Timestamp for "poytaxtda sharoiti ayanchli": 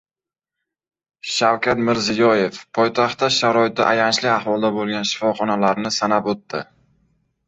2.77-4.31